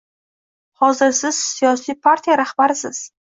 [0.85, 3.05] Hozir siz siyosiy partiya rahbarisiz